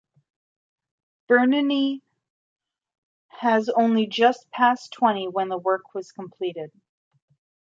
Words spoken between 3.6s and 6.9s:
only just passed twenty when the work was completed.